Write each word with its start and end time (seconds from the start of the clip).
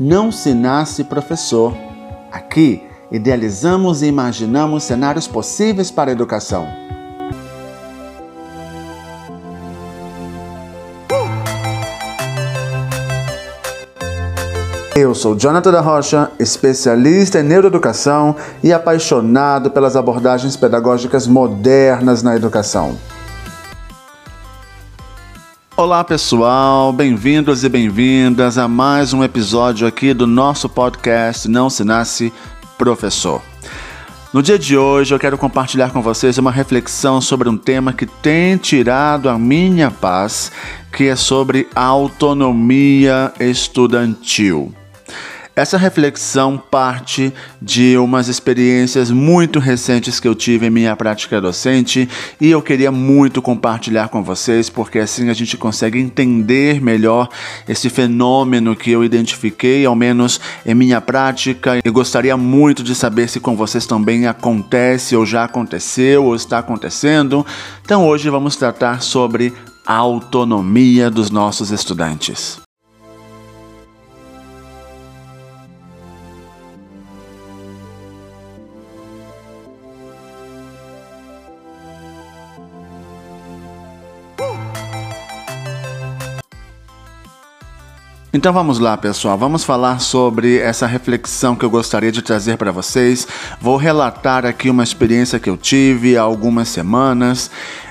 não 0.00 0.32
se 0.32 0.54
nasce 0.54 1.04
professor. 1.04 1.76
Aqui, 2.32 2.82
idealizamos 3.12 4.00
e 4.00 4.06
imaginamos 4.06 4.84
cenários 4.84 5.28
possíveis 5.28 5.90
para 5.90 6.10
a 6.10 6.12
educação. 6.12 6.66
Eu 14.96 15.14
sou 15.14 15.36
Jonathan 15.36 15.70
da 15.70 15.82
Rocha, 15.82 16.30
especialista 16.38 17.40
em 17.40 17.42
neuroeducação 17.42 18.34
e 18.62 18.72
apaixonado 18.72 19.70
pelas 19.70 19.96
abordagens 19.96 20.56
pedagógicas 20.56 21.26
modernas 21.26 22.22
na 22.22 22.34
educação. 22.34 22.96
Olá 25.80 26.04
pessoal, 26.04 26.92
bem-vindos 26.92 27.64
e 27.64 27.68
bem-vindas 27.70 28.58
a 28.58 28.68
mais 28.68 29.14
um 29.14 29.24
episódio 29.24 29.86
aqui 29.86 30.12
do 30.12 30.26
nosso 30.26 30.68
podcast 30.68 31.48
Não 31.48 31.70
Se 31.70 31.84
Nasce 31.84 32.30
Professor. 32.76 33.40
No 34.30 34.42
dia 34.42 34.58
de 34.58 34.76
hoje 34.76 35.14
eu 35.14 35.18
quero 35.18 35.38
compartilhar 35.38 35.90
com 35.90 36.02
vocês 36.02 36.36
uma 36.36 36.50
reflexão 36.50 37.18
sobre 37.18 37.48
um 37.48 37.56
tema 37.56 37.94
que 37.94 38.04
tem 38.04 38.58
tirado 38.58 39.30
a 39.30 39.38
minha 39.38 39.90
paz, 39.90 40.52
que 40.92 41.04
é 41.04 41.16
sobre 41.16 41.66
autonomia 41.74 43.32
estudantil. 43.40 44.74
Essa 45.60 45.76
reflexão 45.76 46.56
parte 46.56 47.30
de 47.60 47.94
umas 47.98 48.28
experiências 48.28 49.10
muito 49.10 49.58
recentes 49.58 50.18
que 50.18 50.26
eu 50.26 50.34
tive 50.34 50.68
em 50.68 50.70
minha 50.70 50.96
prática 50.96 51.38
docente 51.38 52.08
e 52.40 52.50
eu 52.50 52.62
queria 52.62 52.90
muito 52.90 53.42
compartilhar 53.42 54.08
com 54.08 54.22
vocês, 54.22 54.70
porque 54.70 54.98
assim 54.98 55.28
a 55.28 55.34
gente 55.34 55.58
consegue 55.58 55.98
entender 55.98 56.80
melhor 56.80 57.28
esse 57.68 57.90
fenômeno 57.90 58.74
que 58.74 58.90
eu 58.90 59.04
identifiquei, 59.04 59.84
ao 59.84 59.94
menos 59.94 60.40
em 60.64 60.74
minha 60.74 60.98
prática, 60.98 61.78
e 61.84 61.90
gostaria 61.90 62.38
muito 62.38 62.82
de 62.82 62.94
saber 62.94 63.28
se 63.28 63.38
com 63.38 63.54
vocês 63.54 63.84
também 63.84 64.26
acontece 64.26 65.14
ou 65.14 65.26
já 65.26 65.44
aconteceu 65.44 66.24
ou 66.24 66.34
está 66.34 66.60
acontecendo. 66.60 67.44
Então 67.84 68.08
hoje 68.08 68.30
vamos 68.30 68.56
tratar 68.56 69.02
sobre 69.02 69.52
a 69.84 69.94
autonomia 69.94 71.10
dos 71.10 71.30
nossos 71.30 71.70
estudantes. 71.70 72.58
Então 88.32 88.52
vamos 88.52 88.78
lá, 88.78 88.96
pessoal. 88.96 89.36
Vamos 89.36 89.64
falar 89.64 89.98
sobre 89.98 90.58
essa 90.58 90.86
reflexão 90.86 91.56
que 91.56 91.64
eu 91.64 91.70
gostaria 91.70 92.12
de 92.12 92.22
trazer 92.22 92.56
para 92.56 92.70
vocês. 92.70 93.26
Vou 93.60 93.76
relatar 93.76 94.46
aqui 94.46 94.70
uma 94.70 94.84
experiência 94.84 95.40
que 95.40 95.50
eu 95.50 95.56
tive 95.56 96.16
há 96.16 96.22
algumas 96.22 96.68
semanas. 96.68 97.50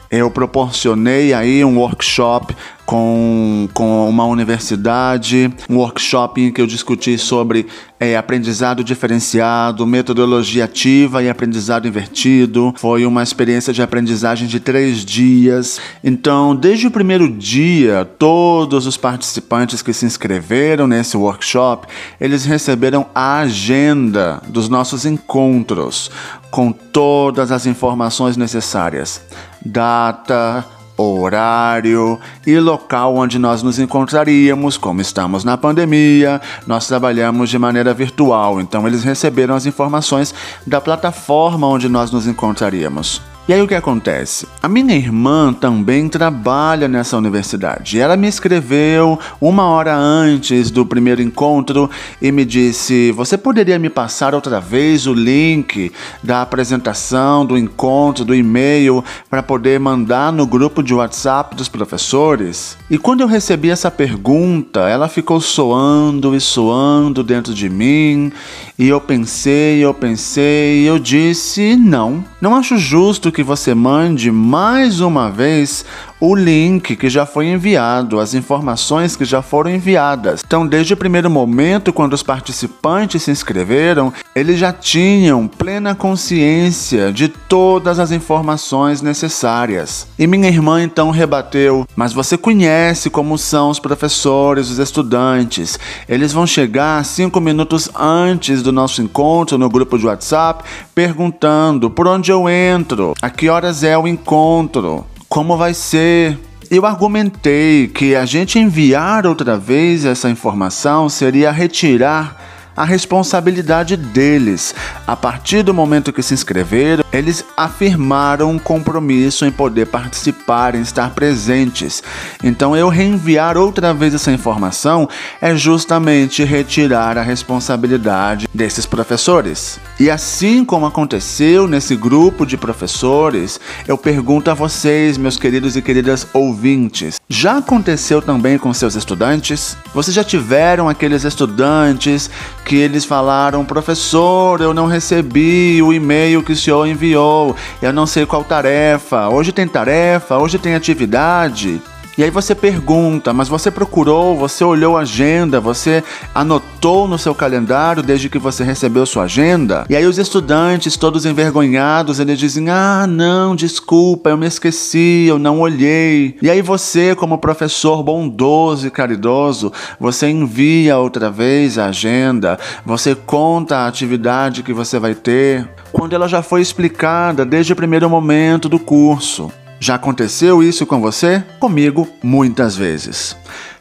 Eu 0.09 0.31
proporcionei 0.31 1.33
aí 1.33 1.63
um 1.65 1.77
workshop 1.77 2.55
com, 2.89 3.69
com 3.71 4.09
uma 4.09 4.25
universidade, 4.25 5.53
um 5.69 5.77
workshop 5.77 6.41
em 6.41 6.51
que 6.51 6.59
eu 6.59 6.65
discuti 6.65 7.19
sobre 7.19 7.67
é, 7.99 8.17
aprendizado 8.17 8.83
diferenciado, 8.83 9.85
metodologia 9.85 10.65
ativa 10.65 11.21
e 11.21 11.29
aprendizado 11.29 11.87
invertido. 11.87 12.73
Foi 12.79 13.05
uma 13.05 13.21
experiência 13.21 13.71
de 13.71 13.83
aprendizagem 13.83 14.47
de 14.47 14.59
três 14.59 15.05
dias. 15.05 15.79
Então, 16.03 16.55
desde 16.55 16.87
o 16.87 16.91
primeiro 16.91 17.29
dia, 17.29 18.09
todos 18.17 18.87
os 18.87 18.97
participantes 18.97 19.83
que 19.83 19.93
se 19.93 20.07
inscreveram 20.07 20.87
nesse 20.87 21.15
workshop, 21.15 21.85
eles 22.19 22.43
receberam 22.43 23.05
a 23.13 23.41
agenda 23.41 24.41
dos 24.47 24.67
nossos 24.67 25.05
encontros 25.05 26.09
com 26.49 26.71
todas 26.71 27.51
as 27.51 27.67
informações 27.67 28.35
necessárias. 28.35 29.21
Data, 29.63 30.65
horário 31.01 32.19
e 32.45 32.59
local 32.59 33.15
onde 33.15 33.37
nós 33.37 33.63
nos 33.63 33.79
encontraríamos. 33.79 34.77
Como 34.77 35.01
estamos 35.01 35.43
na 35.43 35.57
pandemia, 35.57 36.41
nós 36.65 36.87
trabalhamos 36.87 37.49
de 37.49 37.57
maneira 37.57 37.93
virtual, 37.93 38.59
então 38.59 38.87
eles 38.87 39.03
receberam 39.03 39.55
as 39.55 39.65
informações 39.65 40.33
da 40.65 40.81
plataforma 40.81 41.67
onde 41.67 41.87
nós 41.87 42.11
nos 42.11 42.27
encontraríamos. 42.27 43.21
E 43.49 43.53
aí 43.53 43.63
o 43.63 43.67
que 43.67 43.73
acontece? 43.73 44.47
A 44.61 44.69
minha 44.69 44.95
irmã 44.95 45.51
também 45.51 46.07
trabalha 46.07 46.87
nessa 46.87 47.17
universidade. 47.17 47.99
Ela 47.99 48.15
me 48.15 48.27
escreveu 48.27 49.17
uma 49.41 49.63
hora 49.63 49.95
antes 49.95 50.69
do 50.69 50.85
primeiro 50.85 51.19
encontro 51.19 51.89
e 52.21 52.31
me 52.31 52.45
disse: 52.45 53.11
Você 53.13 53.39
poderia 53.39 53.79
me 53.79 53.89
passar 53.89 54.35
outra 54.35 54.59
vez 54.59 55.07
o 55.07 55.15
link 55.15 55.91
da 56.21 56.43
apresentação, 56.43 57.43
do 57.43 57.57
encontro, 57.57 58.23
do 58.23 58.35
e-mail, 58.35 59.03
para 59.31 59.41
poder 59.41 59.79
mandar 59.79 60.31
no 60.31 60.45
grupo 60.45 60.83
de 60.83 60.93
WhatsApp 60.93 61.55
dos 61.55 61.67
professores? 61.67 62.77
E 62.87 62.99
quando 62.99 63.21
eu 63.21 63.27
recebi 63.27 63.71
essa 63.71 63.89
pergunta, 63.89 64.81
ela 64.81 65.07
ficou 65.07 65.41
soando 65.41 66.35
e 66.35 66.39
soando 66.39 67.23
dentro 67.23 67.51
de 67.51 67.67
mim. 67.67 68.31
E 68.77 68.87
eu 68.87 69.01
pensei, 69.01 69.83
eu 69.83 69.91
pensei, 69.91 70.83
e 70.83 70.85
eu 70.85 70.99
disse: 70.99 71.75
Não, 71.75 72.23
não 72.39 72.55
acho 72.55 72.77
justo 72.77 73.31
que 73.31 73.38
que 73.39 73.43
você 73.43 73.73
mande 73.73 74.29
mais 74.33 74.99
uma 74.99 75.31
vez 75.31 75.85
o 76.19 76.35
link 76.35 76.95
que 76.95 77.09
já 77.09 77.25
foi 77.25 77.47
enviado, 77.47 78.19
as 78.19 78.33
informações 78.33 79.15
que 79.15 79.23
já 79.23 79.41
foram 79.41 79.71
enviadas. 79.71 80.41
Então, 80.45 80.67
desde 80.67 80.93
o 80.93 80.97
primeiro 80.97 81.29
momento, 81.29 81.93
quando 81.93 82.13
os 82.13 82.23
participantes 82.23 83.23
se 83.23 83.31
inscreveram, 83.31 84.11
eles 84.35 84.59
já 84.59 84.73
tinham 84.73 85.47
plena 85.47 85.95
consciência 85.95 87.11
de 87.11 87.27
todas 87.27 87.99
as 87.99 88.11
informações 88.11 89.01
necessárias. 89.01 90.07
E 90.17 90.27
minha 90.27 90.49
irmã 90.49 90.83
então 90.83 91.09
rebateu: 91.09 91.87
Mas 91.95 92.11
você 92.11 92.37
conhece 92.37 93.09
como 93.09 93.37
são 93.37 93.69
os 93.69 93.79
professores, 93.79 94.69
os 94.69 94.79
estudantes. 94.79 95.79
Eles 96.07 96.33
vão 96.33 96.45
chegar 96.45 97.03
cinco 97.05 97.39
minutos 97.39 97.89
antes 97.95 98.61
do 98.61 98.71
nosso 98.71 99.01
encontro 99.01 99.57
no 99.57 99.69
grupo 99.69 99.97
de 99.97 100.05
WhatsApp 100.05 100.63
perguntando 100.93 101.89
por 101.89 102.07
onde 102.07 102.31
eu 102.31 102.49
entro, 102.49 103.13
a 103.21 103.29
que 103.29 103.47
horas 103.49 103.83
é 103.83 103.97
o 103.97 104.07
encontro 104.07 105.05
como 105.29 105.55
vai 105.55 105.75
ser. 105.75 106.37
Eu 106.71 106.85
argumentei 106.85 107.87
que 107.87 108.15
a 108.15 108.25
gente 108.25 108.59
enviar 108.59 109.25
outra 109.25 109.57
vez 109.57 110.05
essa 110.05 110.29
informação 110.29 111.07
seria 111.07 111.51
retirar 111.51 112.48
a 112.79 112.85
responsabilidade 112.85 113.97
deles. 113.97 114.73
A 115.05 115.13
partir 115.13 115.63
do 115.63 115.73
momento 115.73 116.13
que 116.13 116.23
se 116.23 116.33
inscreveram, 116.33 117.03
eles 117.11 117.43
afirmaram 117.57 118.51
um 118.51 118.57
compromisso 118.57 119.45
em 119.45 119.51
poder 119.51 119.87
participar, 119.87 120.75
em 120.75 120.81
estar 120.81 121.09
presentes. 121.09 122.01
Então, 122.41 122.77
eu 122.77 122.87
reenviar 122.87 123.57
outra 123.57 123.93
vez 123.93 124.13
essa 124.13 124.31
informação 124.31 125.09
é 125.41 125.53
justamente 125.57 126.45
retirar 126.45 127.17
a 127.17 127.21
responsabilidade 127.21 128.47
desses 128.53 128.85
professores. 128.85 129.77
E 129.99 130.09
assim 130.09 130.63
como 130.63 130.85
aconteceu 130.85 131.67
nesse 131.67 131.97
grupo 131.97 132.45
de 132.45 132.55
professores, 132.55 133.59
eu 133.89 133.97
pergunto 133.97 134.49
a 134.49 134.53
vocês, 134.53 135.17
meus 135.17 135.35
queridos 135.35 135.75
e 135.75 135.81
queridas 135.81 136.25
ouvintes, 136.31 137.18
já 137.31 137.59
aconteceu 137.59 138.23
também 138.23 138.57
com 138.57 138.73
seus 138.73 138.95
estudantes? 138.95 139.77
Vocês 139.93 140.15
já 140.15 140.23
tiveram 140.23 140.89
aqueles 140.89 141.23
estudantes 141.23 142.27
que 142.65 142.75
eles 142.75 143.05
falaram: 143.05 143.63
professor, 143.63 144.59
eu 144.59 144.73
não 144.73 144.87
recebi 144.87 145.79
o 145.81 145.93
e-mail 145.93 146.41
que 146.41 146.53
o 146.53 146.55
senhor 146.55 146.87
enviou, 146.87 147.55
eu 147.81 147.93
não 147.93 148.07
sei 148.07 148.25
qual 148.25 148.43
tarefa, 148.43 149.29
hoje 149.29 149.51
tem 149.51 149.67
tarefa, 149.67 150.39
hoje 150.39 150.57
tem 150.57 150.73
atividade. 150.73 151.79
E 152.19 152.23
aí 152.23 152.29
você 152.29 152.53
pergunta, 152.53 153.31
mas 153.31 153.47
você 153.47 153.71
procurou, 153.71 154.35
você 154.35 154.61
olhou 154.61 154.97
a 154.97 155.03
agenda, 155.03 155.61
você 155.61 156.03
anotou 156.35 157.07
no 157.07 157.17
seu 157.17 157.33
calendário 157.33 158.03
desde 158.03 158.27
que 158.27 158.37
você 158.37 158.61
recebeu 158.61 159.05
sua 159.05 159.23
agenda? 159.23 159.85
E 159.89 159.95
aí 159.95 160.05
os 160.05 160.17
estudantes, 160.17 160.97
todos 160.97 161.25
envergonhados, 161.25 162.19
eles 162.19 162.37
dizem: 162.37 162.69
"Ah, 162.69 163.07
não, 163.07 163.55
desculpa, 163.55 164.31
eu 164.31 164.37
me 164.37 164.47
esqueci, 164.47 165.27
eu 165.29 165.39
não 165.39 165.61
olhei". 165.61 166.35
E 166.41 166.49
aí 166.49 166.61
você, 166.61 167.15
como 167.15 167.37
professor 167.37 168.03
bondoso 168.03 168.85
e 168.85 168.91
caridoso, 168.91 169.71
você 169.97 170.27
envia 170.27 170.97
outra 170.97 171.31
vez 171.31 171.77
a 171.77 171.85
agenda, 171.85 172.59
você 172.85 173.15
conta 173.15 173.77
a 173.77 173.87
atividade 173.87 174.61
que 174.61 174.73
você 174.73 174.99
vai 174.99 175.15
ter, 175.15 175.69
quando 175.89 176.11
ela 176.11 176.27
já 176.27 176.41
foi 176.41 176.59
explicada 176.59 177.45
desde 177.45 177.71
o 177.71 177.77
primeiro 177.77 178.09
momento 178.09 178.67
do 178.67 178.77
curso. 178.77 179.49
Já 179.79 179.95
aconteceu 179.95 180.61
isso 180.61 180.85
com 180.85 180.99
você? 180.99 181.43
Comigo, 181.59 182.07
muitas 182.21 182.75
vezes. 182.75 183.35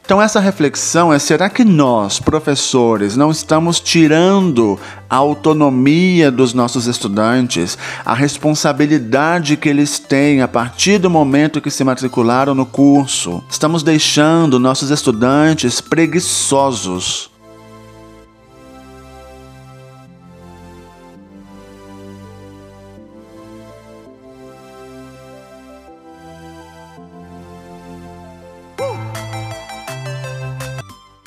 Então, 0.08 0.22
essa 0.22 0.40
reflexão 0.40 1.12
é: 1.12 1.18
será 1.18 1.50
que 1.50 1.64
nós, 1.64 2.18
professores, 2.18 3.14
não 3.14 3.30
estamos 3.30 3.78
tirando 3.78 4.78
a 5.10 5.16
autonomia 5.16 6.30
dos 6.30 6.54
nossos 6.54 6.86
estudantes, 6.86 7.76
a 8.06 8.14
responsabilidade 8.14 9.56
que 9.56 9.68
eles 9.68 9.98
têm 9.98 10.40
a 10.40 10.48
partir 10.48 10.96
do 10.96 11.10
momento 11.10 11.60
que 11.60 11.70
se 11.70 11.84
matricularam 11.84 12.54
no 12.54 12.64
curso? 12.64 13.44
Estamos 13.50 13.82
deixando 13.82 14.58
nossos 14.58 14.90
estudantes 14.90 15.80
preguiçosos 15.80 17.30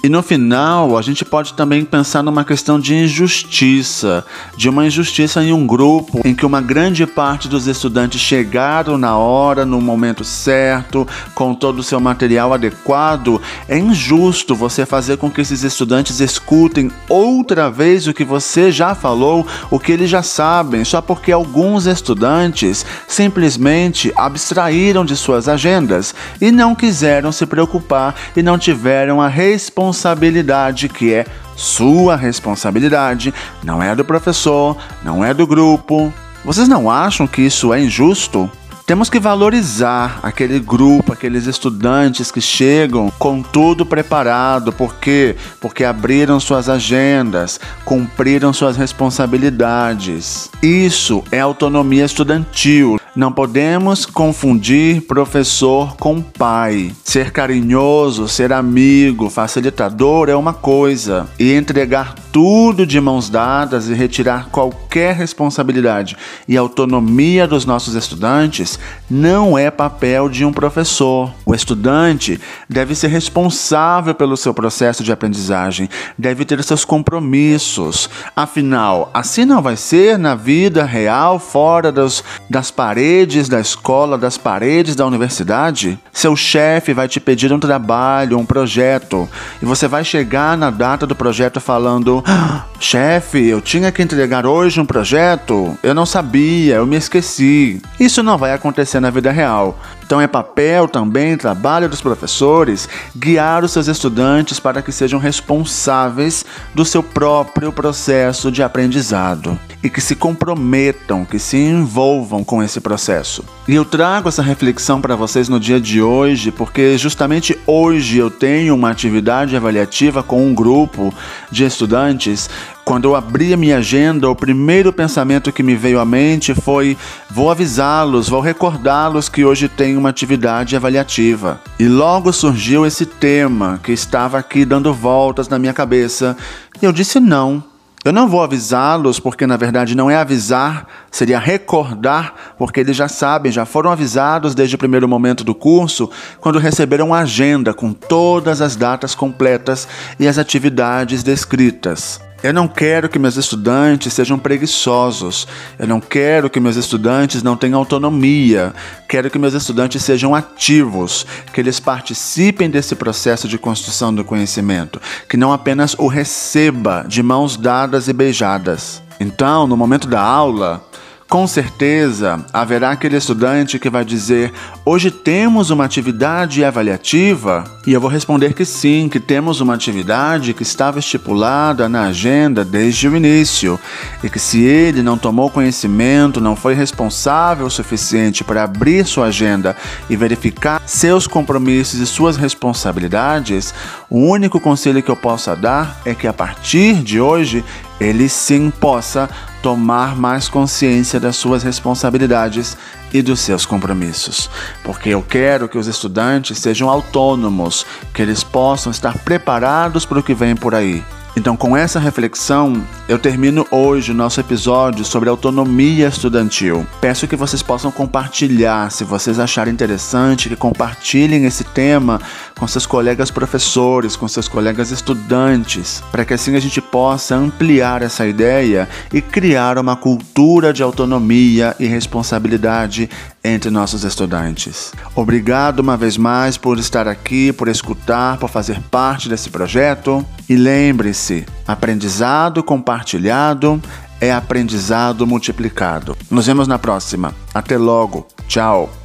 E 0.04 0.10
no 0.10 0.24
final, 0.24 0.98
a 0.98 1.02
gente 1.04 1.24
pode 1.24 1.54
também 1.54 1.86
pensar 1.86 2.24
numa 2.24 2.44
questão 2.44 2.80
de 2.80 2.96
injustiça, 2.96 4.26
de 4.58 4.68
uma 4.68 4.88
injustiça 4.88 5.44
em 5.44 5.54
um 5.54 5.68
grupo 5.68 6.22
em 6.26 6.34
que 6.34 6.44
uma 6.44 6.60
grande 6.60 7.06
parte 7.06 7.48
dos 7.48 7.68
estudantes 7.68 8.20
chegaram 8.20 8.98
na 8.98 9.16
hora, 9.16 9.64
no 9.64 9.80
momento 9.80 10.24
certo, 10.24 11.08
com 11.36 11.54
todo 11.54 11.80
o 11.80 11.84
seu 11.84 12.00
material 12.00 12.52
adequado. 12.52 13.40
É 13.70 13.78
injusto 13.78 14.56
você 14.56 14.88
fazer 14.88 15.18
com 15.18 15.30
que 15.30 15.42
esses 15.42 15.62
estudantes 15.62 16.20
escutem 16.20 16.90
outra 17.08 17.70
vez 17.70 18.08
o 18.08 18.14
que 18.14 18.26
você 18.26 18.72
já 18.72 18.96
falou, 18.96 19.46
o 19.70 19.78
que 19.78 19.92
eles 19.92 20.10
já 20.10 20.24
sabem, 20.24 20.84
só 20.84 21.00
porque 21.00 21.32
alguns 21.32 21.86
estudantes 21.86 22.84
simplesmente 23.08 24.12
abstraíram 24.16 25.06
de 25.06 25.16
suas 25.16 25.48
agendas 25.48 26.16
e 26.42 26.52
não 26.52 26.74
quiseram 26.74 27.32
se 27.32 27.46
preocupar 27.46 28.16
e 28.36 28.42
não 28.42 28.58
tiveram 28.58 29.22
a 29.22 29.28
responsabilidade 29.28 29.91
responsabilidade 29.92 30.88
que 30.88 31.14
é 31.14 31.26
sua 31.56 32.16
responsabilidade, 32.16 33.34
não 33.62 33.84
é 33.84 33.94
do 33.94 34.06
professor, 34.06 34.78
não 35.04 35.24
é 35.24 35.34
do 35.34 35.46
grupo. 35.46 36.12
Vocês 36.46 36.68
não 36.68 36.90
acham 36.90 37.28
que 37.28 37.42
isso 37.42 37.74
é 37.74 37.82
injusto? 37.82 38.50
Temos 38.86 39.10
que 39.10 39.20
valorizar 39.20 40.20
aquele 40.24 40.60
grupo, 40.60 41.14
aqueles 41.14 41.46
estudantes 41.46 42.32
que 42.32 42.42
chegam 42.42 43.12
com 43.20 43.42
tudo 43.42 43.86
preparado, 43.86 44.72
por 44.72 44.96
quê? 44.96 45.36
Porque 45.60 45.84
abriram 45.84 46.40
suas 46.40 46.68
agendas, 46.68 47.60
cumpriram 47.86 48.52
suas 48.52 48.76
responsabilidades. 48.76 50.50
Isso 50.64 51.24
é 51.32 51.40
autonomia 51.40 52.06
estudantil. 52.06 53.01
Não 53.14 53.30
podemos 53.30 54.06
confundir 54.06 55.02
professor 55.02 55.98
com 55.98 56.22
pai. 56.22 56.94
Ser 57.04 57.32
carinhoso, 57.32 58.28
ser 58.30 58.54
amigo, 58.54 59.30
facilitador 59.30 60.30
é 60.30 60.36
uma 60.36 60.54
coisa, 60.54 61.28
e 61.38 61.52
entregar 61.54 62.16
tudo 62.32 62.86
de 62.86 63.00
mãos 63.00 63.30
dadas 63.30 63.90
e 63.90 63.94
retirar 63.94 64.48
qualquer 64.50 65.16
responsabilidade 65.16 66.16
e 66.48 66.56
autonomia 66.56 67.46
dos 67.48 67.66
nossos 67.66 67.94
estudantes 67.94 68.80
não 69.10 69.58
é 69.58 69.70
papel 69.70 70.30
de 70.30 70.46
um 70.46 70.54
professor. 70.54 71.34
O 71.46 71.54
estudante 71.54 72.40
deve 72.70 72.96
ser 72.96 73.08
responsável 73.08 74.16
pelo 74.16 74.38
seu 74.38 74.54
processo 74.54 75.04
de 75.04 75.12
aprendizagem, 75.12 75.90
deve 76.18 76.46
ter 76.46 76.64
seus 76.64 76.86
compromissos. 76.86 78.10
Afinal, 78.36 79.10
assim 79.14 79.44
não 79.44 79.62
vai 79.62 79.76
ser 79.76 80.18
na 80.18 80.36
vida 80.36 80.86
real, 80.86 81.40
fora 81.40 81.92
das, 81.92 82.24
das 82.50 82.72
paredes 82.72 83.50
da 83.50 83.60
escola, 83.60 84.18
das 84.18 84.38
paredes 84.38 84.96
da 84.96 85.06
universidade? 85.06 86.00
Seu 86.12 86.36
chefe 86.36 86.94
vai 86.94 87.08
te 87.08 87.20
pedir 87.20 87.52
um 87.52 87.60
trabalho, 87.60 88.38
um 88.38 88.46
projeto, 88.46 89.28
e 89.62 89.66
você 89.66 89.88
vai 89.88 90.04
chegar 90.04 90.58
na 90.58 90.70
data 90.70 91.06
do 91.06 91.16
projeto 91.16 91.60
falando: 91.60 92.21
chefe, 92.80 93.48
eu 93.48 93.62
tinha 93.62 93.92
que 93.92 94.02
entregar 94.02 94.46
hoje 94.46 94.80
um 94.80 94.86
projeto, 94.86 95.78
eu 95.84 95.94
não 95.94 96.06
sabia, 96.06 96.76
eu 96.76 96.86
me 96.86 96.96
esqueci. 96.96 97.82
Isso 98.00 98.24
não 98.24 98.38
vai 98.38 98.54
acontecer 98.54 99.00
na 99.00 99.10
vida 99.10 99.32
real. 99.32 99.80
Então 100.12 100.20
é 100.20 100.28
papel 100.28 100.90
também, 100.90 101.38
trabalho 101.38 101.88
dos 101.88 102.02
professores, 102.02 102.90
guiar 103.16 103.64
os 103.64 103.72
seus 103.72 103.88
estudantes 103.88 104.60
para 104.60 104.82
que 104.82 104.92
sejam 104.92 105.18
responsáveis 105.18 106.44
do 106.76 106.84
seu 106.84 107.02
próprio 107.02 107.72
processo 107.72 108.52
de 108.52 108.62
aprendizado 108.62 109.58
e 109.82 109.90
que 109.90 110.02
se 110.02 110.14
comprometam, 110.18 111.24
que 111.24 111.40
se 111.40 111.56
envolvam 111.56 112.44
com 112.44 112.62
esse 112.62 112.82
processo. 112.82 113.46
E 113.66 113.74
eu 113.74 113.86
trago 113.86 114.28
essa 114.28 114.42
reflexão 114.42 115.00
para 115.00 115.16
vocês 115.16 115.48
no 115.48 115.62
dia 115.62 115.80
de 115.80 116.02
hoje, 116.02 116.52
porque 116.52 116.98
justamente 116.98 117.58
hoje 117.66 118.18
eu 118.18 118.30
tenho 118.30 118.76
uma 118.76 118.90
atividade 118.90 119.56
avaliativa 119.56 120.22
com 120.22 120.46
um 120.46 120.54
grupo 120.54 121.14
de 121.50 121.64
estudantes 121.64 122.50
quando 122.84 123.06
eu 123.06 123.16
abri 123.16 123.54
a 123.54 123.58
minha 123.58 123.78
agenda, 123.78 124.30
o 124.30 124.36
primeiro 124.36 124.92
pensamento 124.92 125.52
que 125.52 125.64
me 125.64 125.76
veio 125.76 126.00
à 126.00 126.06
mente 126.06 126.54
foi: 126.54 126.98
vou 127.30 127.52
avisá-los, 127.52 128.28
vou 128.28 128.42
recordá-los 128.42 129.30
que 129.30 129.46
hoje 129.46 129.68
tem 129.68 129.96
uma 129.96 130.10
atividade 130.10 130.76
avaliativa. 130.76 131.62
E 131.80 131.88
logo 131.88 132.34
surgiu 132.34 132.86
esse 132.86 133.06
tema 133.06 133.80
que 133.84 133.92
estava 133.92 134.38
aqui 134.38 134.66
dando 134.66 134.94
voltas 134.94 135.48
na 135.48 135.60
minha 135.60 135.74
cabeça. 135.74 136.36
E 136.82 136.86
eu 136.86 136.92
disse: 136.92 137.20
não. 137.20 137.64
Eu 138.04 138.12
não 138.12 138.28
vou 138.28 138.42
avisá-los, 138.42 139.20
porque 139.20 139.46
na 139.46 139.56
verdade 139.56 139.94
não 139.94 140.10
é 140.10 140.16
avisar, 140.16 140.88
seria 141.12 141.38
recordar, 141.38 142.34
porque 142.58 142.80
eles 142.80 142.98
já 142.98 143.08
sabem, 143.08 143.52
já 143.52 143.64
foram 143.64 143.92
avisados 143.92 144.56
desde 144.56 144.74
o 144.74 144.80
primeiro 144.80 145.08
momento 145.08 145.44
do 145.44 145.54
curso, 145.54 146.10
quando 146.40 146.58
receberam 146.58 147.10
uma 147.10 147.20
agenda 147.20 147.76
com 147.76 147.94
todas 147.94 148.60
as 148.60 148.76
datas 148.76 149.14
completas 149.14 149.88
e 150.20 150.28
as 150.28 150.40
atividades 150.40 151.22
descritas. 151.22 152.20
Eu 152.44 152.54
não 152.54 152.68
quero 152.68 153.08
que 153.08 153.20
meus 153.20 153.38
estudantes 153.38 154.14
sejam 154.14 154.40
preguiçosos. 154.40 155.48
Eu 155.78 155.88
não 155.88 156.00
quero 156.00 156.50
que 156.50 156.60
meus 156.60 156.76
estudantes 156.76 157.44
não 157.44 157.56
tenham 157.56 157.78
autonomia. 157.78 158.74
Quero 159.08 159.30
que 159.30 159.38
meus 159.38 159.54
estudantes 159.54 160.04
sejam 160.04 160.34
ativos, 160.34 161.26
que 161.54 161.62
eles 161.62 161.80
participem 161.80 162.70
desse 162.70 162.96
processo 162.96 163.48
de 163.48 163.60
construção 163.60 164.14
do 164.14 164.24
conhecimento, 164.24 165.00
que 165.30 165.38
não 165.38 165.54
apenas 165.54 165.96
o 166.00 166.08
receba 166.08 167.06
de 167.08 167.22
mãos 167.22 167.56
dadas 167.56 168.08
e 168.08 168.14
beijadas. 168.14 169.04
Então, 169.20 169.68
no 169.68 169.78
momento 169.78 170.08
da 170.08 170.20
aula, 170.20 170.84
com 171.32 171.48
certeza 171.48 172.46
haverá 172.52 172.92
aquele 172.92 173.16
estudante 173.16 173.80
que 173.80 173.90
vai 173.90 174.04
dizer: 174.04 174.52
Hoje 174.84 175.10
temos 175.10 175.70
uma 175.70 175.86
atividade 175.86 176.62
avaliativa? 176.62 177.64
E 177.88 177.94
eu 177.94 178.02
vou 178.02 178.10
responder 178.10 178.54
que 178.54 178.66
sim, 178.66 179.08
que 179.08 179.18
temos 179.18 179.62
uma 179.62 179.74
atividade 179.74 180.54
que 180.54 180.62
estava 180.62 181.00
estipulada 181.00 181.88
na 181.88 182.08
agenda 182.08 182.66
desde 182.66 183.08
o 183.08 183.16
início 183.16 183.80
e 184.22 184.30
que 184.30 184.40
se 184.40 184.62
ele 184.62 185.02
não 185.02 185.18
tomou 185.18 185.50
conhecimento, 185.50 186.42
não 186.42 186.54
foi 186.54 186.74
responsável 186.74 187.66
o 187.66 187.72
suficiente 187.72 188.44
para 188.44 188.64
abrir 188.64 189.06
sua 189.06 189.28
agenda 189.28 189.74
e 190.10 190.18
verificar 190.18 190.82
seus 190.86 191.28
compromissos 191.28 192.02
e 192.02 192.06
suas 192.06 192.36
responsabilidades, 192.36 193.74
o 194.10 194.20
único 194.20 194.60
conselho 194.60 195.02
que 195.02 195.10
eu 195.10 195.16
possa 195.16 195.56
dar 195.56 196.02
é 196.04 196.14
que 196.14 196.28
a 196.28 196.34
partir 196.34 196.96
de 196.96 197.22
hoje 197.22 197.64
ele 198.02 198.28
sim 198.28 198.70
possa 198.70 199.30
tomar 199.62 200.16
mais 200.16 200.50
consciência 200.50 201.20
das 201.20 201.36
suas 201.36 201.64
responsabilidades 201.64 202.78
e 203.14 203.22
dos 203.22 203.40
seus 203.40 203.66
compromissos. 203.66 204.50
Porque 204.84 205.10
eu 205.10 205.22
quero 205.22 205.70
que 205.70 205.78
os 205.78 205.88
estudantes 205.88 206.58
sejam 206.58 206.90
autônomos, 206.90 207.86
que 208.14 208.22
eles 208.22 208.44
possam 208.44 208.92
estar 208.92 209.18
preparados 209.20 210.06
para 210.06 210.20
o 210.20 210.24
que 210.24 210.34
vem 210.34 210.56
por 210.56 210.74
aí. 210.74 211.04
Então, 211.36 211.56
com 211.56 211.78
essa 211.78 211.98
reflexão, 211.98 212.86
eu 213.08 213.18
termino 213.18 213.66
hoje 213.72 214.12
o 214.12 214.16
nosso 214.16 214.42
episódio 214.42 215.06
sobre 215.06 215.30
autonomia 215.30 216.10
estudantil. 216.10 216.86
Peço 217.00 217.26
que 217.26 217.38
vocês 217.38 217.64
possam 217.64 217.90
compartilhar, 217.90 218.92
se 218.92 219.06
vocês 219.06 219.40
acharem 219.40 219.74
interessante, 219.74 220.50
que 220.50 220.58
compartilhem 220.58 221.46
esse 221.46 221.64
tema 221.64 222.20
com 222.60 222.68
seus 222.68 222.86
colegas 222.86 223.32
professores, 223.32 224.18
com 224.18 224.28
seus 224.28 224.50
colegas 224.50 224.92
estudantes, 224.92 226.04
para 226.12 226.26
que 226.26 226.34
assim 226.34 226.56
a 226.58 226.60
gente 226.60 226.82
possa 226.82 227.34
ampliar 227.36 228.02
essa 228.02 228.28
ideia 228.28 228.90
e 229.14 229.22
criar 229.22 229.78
uma 229.78 229.96
cultura 229.96 230.74
de 230.74 230.84
autonomia 230.84 231.74
e 231.80 231.86
responsabilidade 231.86 233.10
entre 233.44 233.70
nossos 233.70 234.04
estudantes. 234.04 234.94
Obrigado 235.16 235.80
uma 235.80 235.98
vez 235.98 236.18
mais 236.18 236.58
por 236.58 236.78
estar 236.78 237.08
aqui, 237.08 237.52
por 237.52 237.68
escutar, 237.68 238.38
por 238.38 238.50
fazer 238.50 238.80
parte 238.92 239.28
desse 239.30 239.50
projeto. 239.50 240.26
E 240.48 240.56
lembre-se: 240.56 241.46
aprendizado 241.68 242.64
compartilhado 242.64 243.82
é 244.20 244.32
aprendizado 244.32 245.26
multiplicado. 245.26 246.16
Nos 246.30 246.46
vemos 246.46 246.68
na 246.68 246.78
próxima. 246.78 247.34
Até 247.54 247.78
logo. 247.78 248.28
Tchau. 248.48 249.01